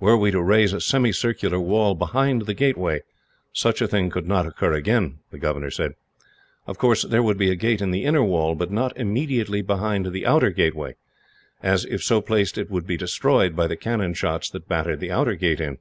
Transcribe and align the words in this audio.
Were 0.00 0.16
we 0.16 0.30
to 0.30 0.40
raise 0.42 0.72
a 0.72 0.80
semicircular 0.80 1.60
wall 1.60 1.94
behind 1.94 2.46
the 2.46 2.54
gateway, 2.54 3.02
such 3.52 3.82
a 3.82 3.86
thing 3.86 4.08
could 4.08 4.26
not 4.26 4.46
occur 4.46 4.72
again," 4.72 5.18
the 5.30 5.36
governor 5.38 5.70
said. 5.70 5.92
"Of 6.66 6.78
course, 6.78 7.02
there 7.02 7.22
would 7.22 7.36
be 7.36 7.50
a 7.50 7.54
gate 7.54 7.82
in 7.82 7.90
the 7.90 8.04
inner 8.04 8.24
wall, 8.24 8.54
but 8.54 8.70
not 8.70 8.96
immediately 8.96 9.60
behind 9.60 10.06
the 10.06 10.24
outer 10.24 10.48
gateway 10.52 10.94
as, 11.62 11.84
if 11.84 12.02
so 12.02 12.22
placed, 12.22 12.56
it 12.56 12.70
might 12.70 12.86
be 12.86 12.96
destroyed 12.96 13.54
by 13.54 13.66
the 13.66 13.76
cannon 13.76 14.14
shots 14.14 14.48
that 14.48 14.68
battered 14.70 15.00
the 15.00 15.10
outer 15.10 15.34
gate 15.34 15.60
in. 15.60 15.76